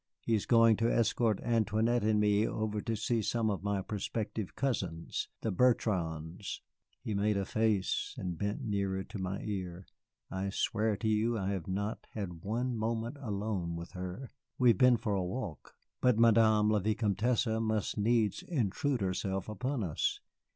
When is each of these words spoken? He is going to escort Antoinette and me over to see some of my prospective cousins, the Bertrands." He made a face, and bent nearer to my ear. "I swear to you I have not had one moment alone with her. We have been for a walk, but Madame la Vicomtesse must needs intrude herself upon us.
He 0.19 0.33
is 0.33 0.47
going 0.47 0.77
to 0.77 0.91
escort 0.91 1.39
Antoinette 1.43 2.03
and 2.03 2.19
me 2.19 2.47
over 2.47 2.81
to 2.81 2.95
see 2.95 3.21
some 3.21 3.51
of 3.51 3.61
my 3.61 3.83
prospective 3.83 4.55
cousins, 4.55 5.29
the 5.41 5.51
Bertrands." 5.51 6.61
He 7.03 7.13
made 7.13 7.37
a 7.37 7.45
face, 7.45 8.15
and 8.17 8.35
bent 8.35 8.63
nearer 8.63 9.03
to 9.03 9.19
my 9.19 9.41
ear. 9.43 9.85
"I 10.31 10.49
swear 10.49 10.97
to 10.97 11.07
you 11.07 11.37
I 11.37 11.51
have 11.51 11.67
not 11.67 12.07
had 12.13 12.43
one 12.43 12.75
moment 12.75 13.17
alone 13.21 13.75
with 13.75 13.91
her. 13.91 14.31
We 14.57 14.69
have 14.69 14.79
been 14.79 14.97
for 14.97 15.13
a 15.13 15.23
walk, 15.23 15.75
but 16.01 16.17
Madame 16.17 16.71
la 16.71 16.79
Vicomtesse 16.79 17.45
must 17.61 17.95
needs 17.95 18.41
intrude 18.41 19.01
herself 19.01 19.47
upon 19.47 19.83
us. 19.83 20.19